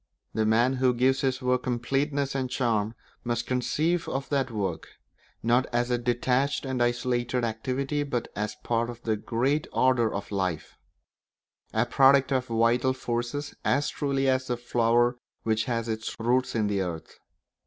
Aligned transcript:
The 0.33 0.47
man 0.47 0.77
who 0.77 0.95
gives 0.95 1.21
his 1.21 1.43
work 1.43 1.61
completeness 1.61 2.33
and 2.33 2.49
charm 2.49 2.95
must 3.23 3.45
conceive 3.45 4.09
of 4.09 4.29
that 4.29 4.49
work, 4.49 4.87
not 5.43 5.67
as 5.71 5.91
a 5.91 5.99
detached 5.99 6.65
and 6.65 6.81
isolated 6.81 7.43
activity, 7.43 8.01
but 8.01 8.27
as 8.35 8.55
part 8.63 8.89
of 8.89 9.03
the 9.03 9.15
great 9.15 9.67
order 9.71 10.11
of 10.11 10.31
life; 10.31 10.75
a 11.71 11.85
product 11.85 12.31
of 12.31 12.47
the 12.47 12.55
vital 12.55 12.93
forces 12.93 13.53
as 13.63 13.89
truly 13.91 14.27
as 14.27 14.47
the 14.47 14.57
flower 14.57 15.17
which 15.43 15.65
has 15.65 15.87
its 15.87 16.15
roots 16.19 16.55
in 16.55 16.65
the 16.65 16.81
earth. 16.81 17.19